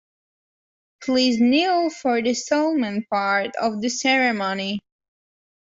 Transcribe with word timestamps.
Please 1.03 1.39
kneel 1.39 1.91
for 1.91 2.23
the 2.23 2.33
solemn 2.33 3.03
part 3.05 3.55
of 3.57 3.81
the 3.83 3.89
ceremony. 3.89 4.79